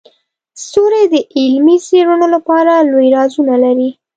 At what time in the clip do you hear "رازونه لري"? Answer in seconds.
3.17-3.89